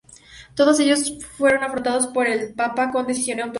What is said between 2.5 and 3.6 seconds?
papa con decisión y autoridad.